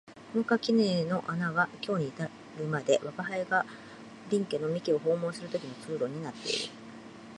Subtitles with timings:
[0.33, 3.63] この垣根の穴は今日に至るまで吾輩が
[4.31, 6.71] 隣家の三毛を訪問する時の通路になっている